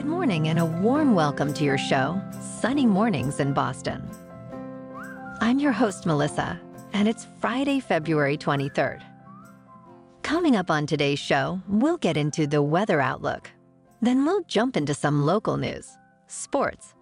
[0.00, 4.02] Good morning and a warm welcome to your show, Sunny Mornings in Boston.
[5.42, 6.58] I'm your host, Melissa,
[6.94, 9.02] and it's Friday, February 23rd.
[10.22, 13.50] Coming up on today's show, we'll get into the weather outlook.
[14.00, 15.98] Then we'll jump into some local news,
[16.28, 16.94] sports,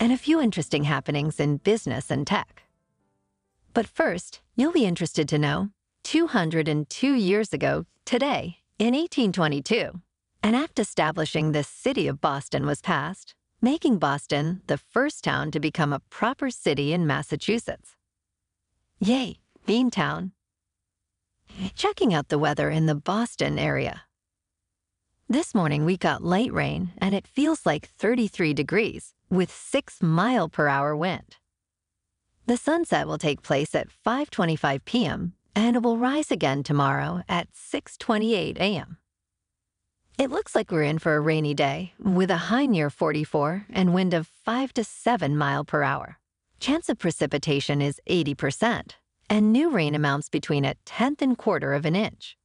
[0.00, 2.62] and a few interesting happenings in business and tech.
[3.74, 5.68] But first, you'll be interested to know
[6.04, 10.00] 202 years ago, today, in 1822,
[10.48, 15.60] an act establishing the city of Boston was passed, making Boston the first town to
[15.60, 17.96] become a proper city in Massachusetts.
[18.98, 20.30] Yay, Beantown.
[21.74, 24.04] Checking out the weather in the Boston area.
[25.28, 30.48] This morning we got light rain and it feels like 33 degrees with 6 mile
[30.48, 31.36] per hour wind.
[32.46, 35.34] The sunset will take place at 5:25 p.m.
[35.54, 38.96] and it will rise again tomorrow at 6:28 a.m.
[40.18, 43.94] It looks like we're in for a rainy day with a high near 44 and
[43.94, 46.18] wind of 5 to 7 mile per hour.
[46.58, 48.94] Chance of precipitation is 80%,
[49.30, 52.36] and new rain amounts between a tenth and quarter of an inch.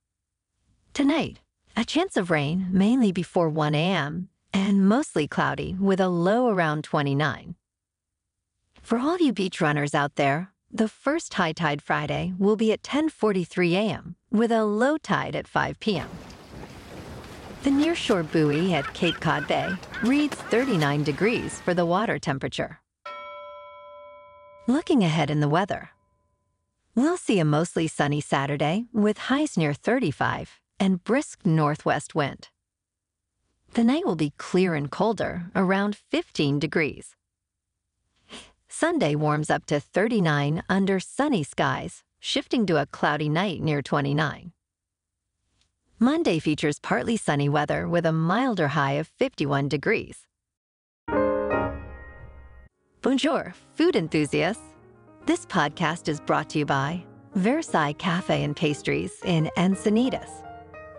[0.93, 1.39] Tonight,
[1.75, 4.29] a chance of rain mainly before 1 a.m.
[4.53, 7.55] and mostly cloudy with a low around 29.
[8.83, 12.83] For all you beach runners out there, the first high tide Friday will be at
[12.83, 14.15] 10:43 a.m.
[14.29, 16.09] with a low tide at 5 p.m.
[17.63, 22.81] The nearshore buoy at Cape Cod Bay reads 39 degrees for the water temperature.
[24.67, 25.91] Looking ahead in the weather,
[26.93, 32.49] we'll see a mostly sunny Saturday with highs near 35 and brisk northwest wind.
[33.75, 37.15] The night will be clear and colder, around 15 degrees.
[38.67, 44.52] Sunday warms up to 39 under sunny skies, shifting to a cloudy night near 29.
[46.03, 50.27] Monday features partly sunny weather with a milder high of 51 degrees.
[53.01, 54.75] Bonjour, food enthusiasts.
[55.25, 57.05] This podcast is brought to you by
[57.35, 60.43] Versailles Cafe and Pastries in Encinitas.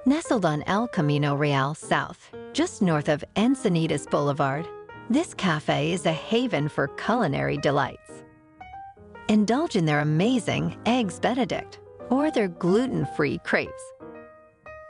[0.07, 4.67] Nestled on El Camino Real South, just north of Encinitas Boulevard,
[5.11, 8.25] this cafe is a haven for culinary delights.
[9.29, 13.94] Indulge in their amazing Eggs Benedict or their gluten free crepes.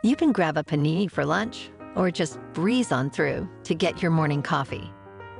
[0.05, 4.11] You can grab a panini for lunch or just breeze on through to get your
[4.11, 4.93] morning coffee.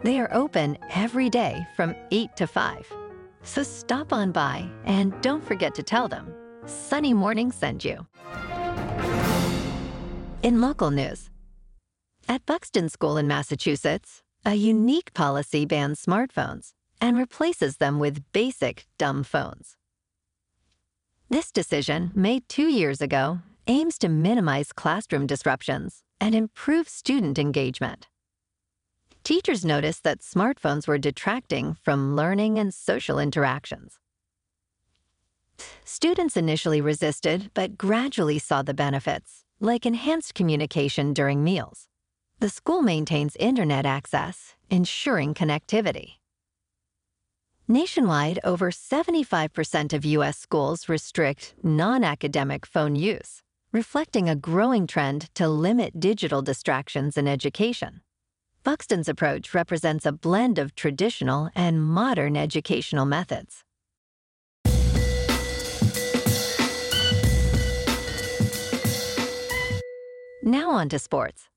[0.03, 2.93] They are open every day from 8 to 5.
[3.43, 6.33] So stop on by and don't forget to tell them
[6.65, 8.07] Sunny Morning sent you.
[10.43, 11.29] In local news,
[12.27, 16.71] at Buxton School in Massachusetts, a unique policy bans smartphones
[17.03, 19.77] and replaces them with basic dumb phones.
[21.29, 28.09] This decision, made two years ago, aims to minimize classroom disruptions and improve student engagement.
[29.25, 33.99] Teachers noticed that smartphones were detracting from learning and social interactions.
[35.85, 41.89] Students initially resisted, but gradually saw the benefits, like enhanced communication during meals.
[42.41, 46.17] The school maintains internet access, ensuring connectivity.
[47.67, 50.37] Nationwide, over 75% of U.S.
[50.37, 53.43] schools restrict non academic phone use,
[53.75, 58.01] reflecting a growing trend to limit digital distractions in education.
[58.63, 63.65] Buxton's approach represents a blend of traditional and modern educational methods.
[70.41, 71.49] Now on to sports.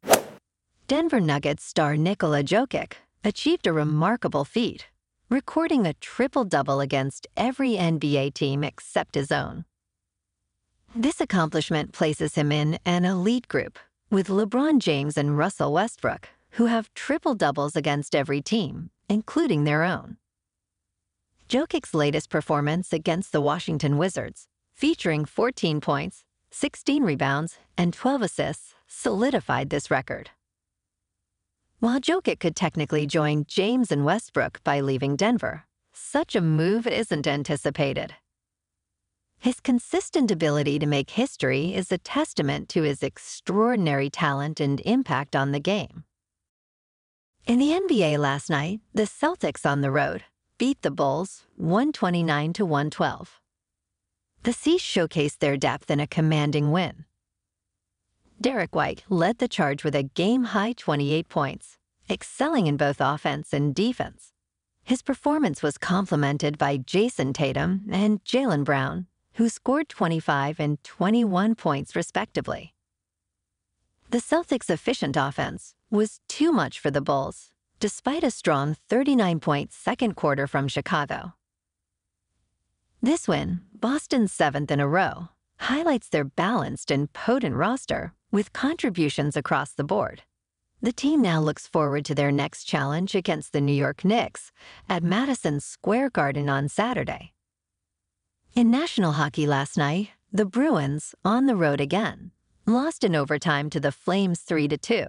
[0.88, 4.88] Denver Nuggets star Nikola Jokic achieved a remarkable feat,
[5.30, 9.66] recording a triple-double against every NBA team except his own.
[10.96, 13.78] This accomplishment places him in an elite group
[14.10, 19.84] with LeBron James and Russell Westbrook, who have triple doubles against every team, including their
[19.84, 20.18] own.
[21.50, 28.74] Jokic's latest performance against the Washington Wizards, featuring 14 points, 16 rebounds, and 12 assists,
[28.88, 30.32] solidified this record.
[31.80, 37.28] While Jokic could technically join James and Westbrook by leaving Denver, such a move isn't
[37.28, 38.16] anticipated.
[39.40, 45.36] His consistent ability to make history is a testament to his extraordinary talent and impact
[45.36, 46.04] on the game.
[47.46, 50.24] In the NBA last night, the Celtics on the road
[50.58, 53.40] beat the Bulls 129 to 112.
[54.44, 57.06] The C's showcased their depth in a commanding win.
[58.42, 61.78] Derrick White led the charge with a game high 28 points,
[62.10, 64.34] excelling in both offense and defense.
[64.84, 69.08] His performance was complemented by Jayson Tatum and Jaylen Brown,
[69.38, 72.74] who scored 25 and 21 points respectively.
[74.10, 79.72] The Celtics' efficient offense, was too much for the Bulls, despite a strong 39 point
[79.72, 81.34] second quarter from Chicago.
[83.02, 85.30] This win, Boston's seventh in a row,
[85.60, 90.24] highlights their balanced and potent roster with contributions across the board.
[90.82, 94.52] The team now looks forward to their next challenge against the New York Knicks
[94.90, 97.34] at Madison Square Garden on Saturday.
[98.58, 102.32] In National Hockey last night, the Bruins, on the road again,
[102.66, 105.06] lost in overtime to the Flames 3 2.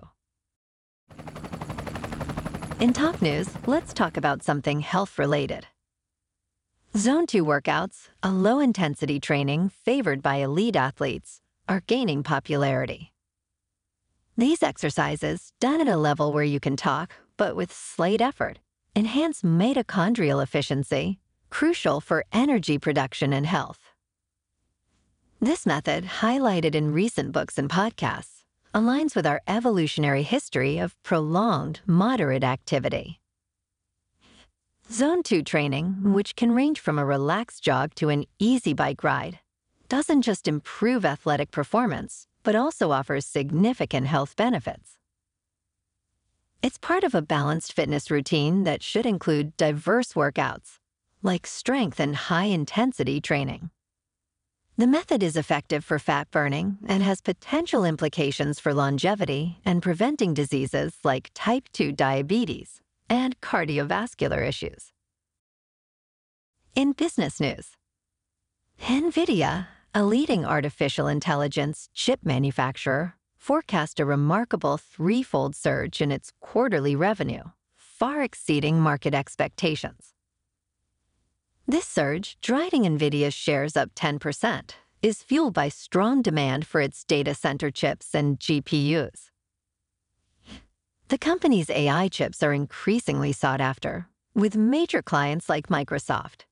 [2.78, 5.66] In top news, let's talk about something health related.
[6.94, 13.14] Zone 2 workouts, a low intensity training favored by elite athletes, are gaining popularity.
[14.36, 18.58] These exercises, done at a level where you can talk, but with slight effort,
[18.94, 21.18] enhance mitochondrial efficiency,
[21.50, 23.80] crucial for energy production and health.
[25.40, 28.42] This method, highlighted in recent books and podcasts,
[28.74, 33.20] aligns with our evolutionary history of prolonged, moderate activity.
[34.90, 39.38] Zone 2 training, which can range from a relaxed jog to an easy bike ride,
[39.88, 44.98] doesn't just improve athletic performance, but also offers significant health benefits.
[46.62, 50.78] It's part of a balanced fitness routine that should include diverse workouts,
[51.22, 53.70] like strength and high intensity training.
[54.76, 60.34] The method is effective for fat burning and has potential implications for longevity and preventing
[60.34, 62.80] diseases like type 2 diabetes
[63.10, 64.92] and cardiovascular issues.
[66.76, 67.70] In business news,
[68.82, 76.94] NVIDIA, a leading artificial intelligence chip manufacturer, forecast a remarkable threefold surge in its quarterly
[76.94, 77.42] revenue,
[77.76, 80.14] far exceeding market expectations.
[81.70, 84.70] This surge, driving NVIDIA's shares up 10%,
[85.02, 89.28] is fueled by strong demand for its data center chips and GPUs.
[91.08, 96.46] The company's AI chips are increasingly sought after, with major clients like Microsoft.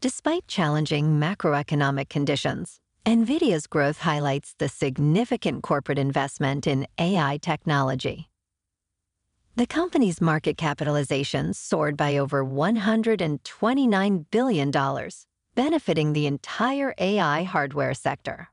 [0.00, 8.31] Despite challenging macroeconomic conditions, NVIDIA's growth highlights the significant corporate investment in AI technology.
[9.54, 14.70] The company's market capitalization soared by over $129 billion,
[15.54, 18.48] benefiting the entire AI hardware sector.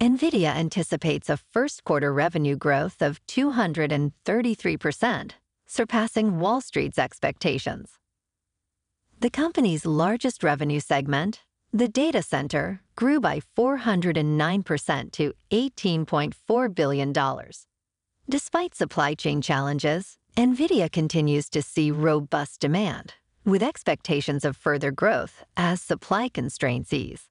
[0.00, 5.30] NVIDIA anticipates a first quarter revenue growth of 233%,
[5.68, 7.92] surpassing Wall Street's expectations.
[9.20, 17.12] The company's largest revenue segment, the data center, grew by 409% to $18.4 billion
[18.30, 23.14] Despite supply chain challenges, NVIDIA continues to see robust demand,
[23.46, 27.30] with expectations of further growth as supply constraints ease.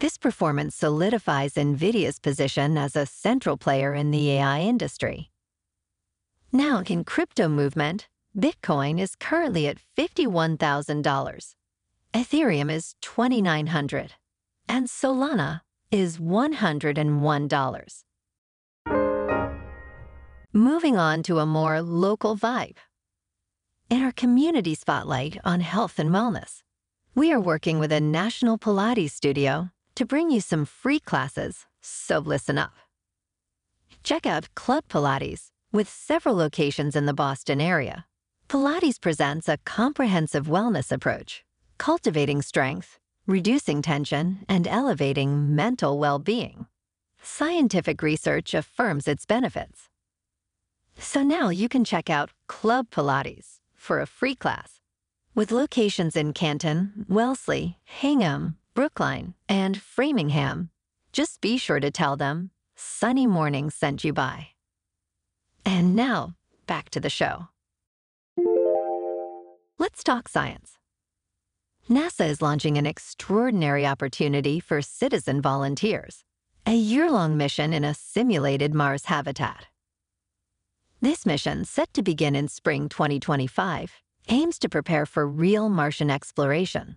[0.00, 5.30] This performance solidifies NVIDIA's position as a central player in the AI industry.
[6.52, 8.06] Now, in crypto movement,
[8.36, 11.54] Bitcoin is currently at $51,000.
[12.12, 14.12] Ethereum is 2,900,
[14.68, 18.04] and Solana is $101.
[20.56, 22.76] Moving on to a more local vibe.
[23.90, 26.62] In our community spotlight on health and wellness,
[27.12, 32.20] we are working with a national Pilates studio to bring you some free classes, so
[32.20, 32.70] listen up.
[34.04, 38.06] Check out Club Pilates with several locations in the Boston area.
[38.48, 41.44] Pilates presents a comprehensive wellness approach,
[41.78, 46.66] cultivating strength, reducing tension, and elevating mental well being.
[47.20, 49.88] Scientific research affirms its benefits.
[50.98, 54.80] So now you can check out Club Pilates for a free class.
[55.34, 60.70] With locations in Canton, Wellesley, Hingham, Brookline, and Framingham,
[61.12, 64.48] just be sure to tell them Sunny Morning sent you by.
[65.64, 66.34] And now,
[66.66, 67.48] back to the show.
[69.78, 70.78] Let's talk science.
[71.90, 76.24] NASA is launching an extraordinary opportunity for citizen volunteers,
[76.64, 79.66] a year long mission in a simulated Mars habitat.
[81.04, 86.96] This mission, set to begin in spring 2025, aims to prepare for real Martian exploration.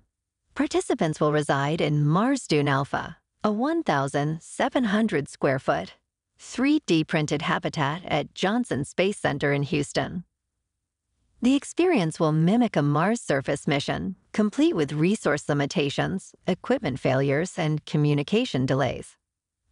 [0.55, 5.95] Participants will reside in Mars Dune Alpha, a 1,700 square foot,
[6.39, 10.23] 3D printed habitat at Johnson Space Center in Houston.
[11.41, 17.85] The experience will mimic a Mars surface mission, complete with resource limitations, equipment failures, and
[17.85, 19.17] communication delays.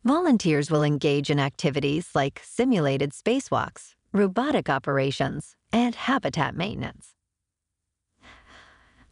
[0.03, 7.09] Volunteers will engage in activities like simulated spacewalks, robotic operations, and habitat maintenance.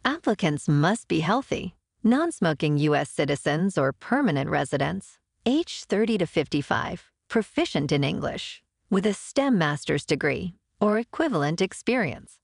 [0.04, 3.10] Applicants must be healthy, non smoking U.S.
[3.10, 10.06] citizens or permanent residents, age 30 to 55, proficient in English, with a STEM master's
[10.06, 12.38] degree or equivalent experience.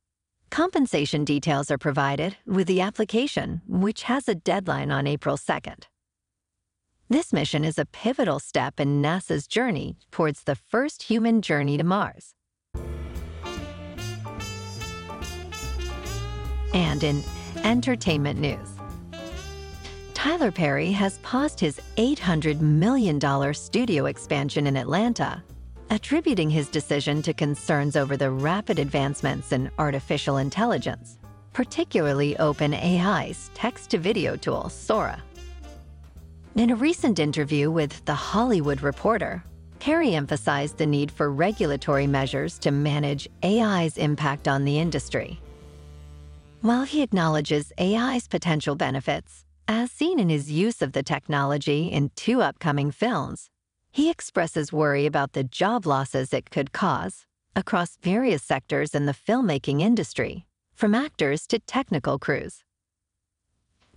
[0.51, 5.85] Compensation details are provided with the application, which has a deadline on April 2nd.
[7.09, 11.85] This mission is a pivotal step in NASA's journey towards the first human journey to
[11.85, 12.35] Mars.
[16.75, 17.23] And in
[17.65, 18.69] entertainment news,
[20.15, 25.43] Tyler Perry has paused his $800 million studio expansion in Atlanta
[25.91, 31.19] attributing his decision to concerns over the rapid advancements in artificial intelligence,
[31.53, 35.21] particularly OpenAI's text to video tool, Sora.
[36.55, 39.43] In a recent interview with The Hollywood Reporter,
[39.81, 45.41] Perry emphasized the need for regulatory measures to manage AI's impact on the industry.
[46.63, 52.11] While he acknowledges AI's potential benefits, as seen in his use of the technology in
[52.17, 53.49] two upcoming films,
[53.91, 57.25] he expresses worry about the job losses it could cause
[57.57, 62.63] across various sectors in the filmmaking industry, from actors to technical crews.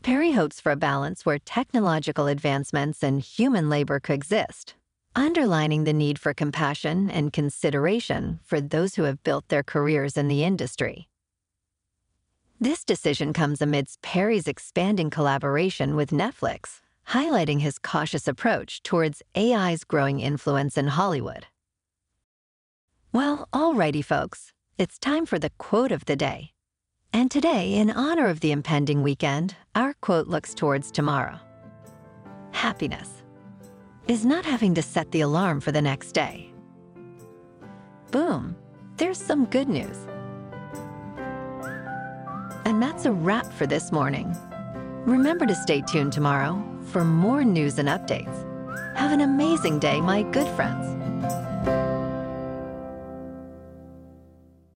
[0.02, 4.76] Perry hopes for a balance where technological advancements and human labor coexist,
[5.18, 10.30] underlining the need for compassion and consideration for those who have built their careers in
[10.30, 11.10] the industry.
[12.64, 16.80] This decision comes amidst Perry's expanding collaboration with Netflix
[17.10, 21.48] highlighting his cautious approach towards AI's growing influence in Hollywood.
[23.12, 26.52] Well, alrighty, folks, it's time for the quote of the day.
[27.12, 31.42] And today, in honor of the impending weekend, our quote looks towards tomorrow.
[32.52, 33.24] Happiness
[34.08, 36.54] is not having to set the alarm for the next day.
[38.12, 38.56] Boom,
[38.96, 40.08] there's some good news.
[42.66, 44.36] And that's a wrap for this morning.
[45.06, 48.50] Remember to stay tuned tomorrow for more news and updates.
[48.96, 50.93] Have an amazing day, my good friends.